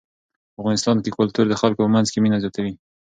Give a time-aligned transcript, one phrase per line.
[0.53, 2.73] په افغانستان کې کلتور د خلکو په منځ کې مینه زیاتوي.